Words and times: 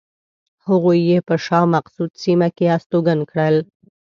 هغوی 0.67 0.99
یې 1.09 1.17
په 1.27 1.35
شاه 1.45 1.65
مقصود 1.75 2.11
سیمه 2.23 2.49
کې 2.55 2.65
استوګن 2.75 3.19
کړل. 3.31 3.55